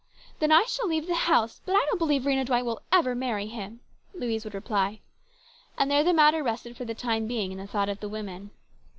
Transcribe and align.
"Then 0.39 0.51
I 0.51 0.63
shall 0.63 0.87
leave 0.87 1.05
the 1.05 1.13
house; 1.13 1.61
but 1.63 1.73
I 1.73 1.85
don't 1.85 1.99
believe 1.99 2.23
Rhena 2.23 2.43
Dwight 2.43 2.65
will 2.65 2.81
ever 2.91 3.13
marry 3.13 3.45
him," 3.45 3.81
Louise 4.15 4.43
would 4.43 4.55
reply. 4.55 5.01
And 5.77 5.91
there 5.91 6.03
the 6.03 6.11
matter 6.11 6.41
rested 6.41 6.75
for 6.75 6.85
the 6.85 6.95
time 6.95 7.27
being, 7.27 7.51
in 7.51 7.59
the 7.59 7.67
thought 7.67 7.87
of 7.87 7.99
the 7.99 8.09
women. 8.09 8.49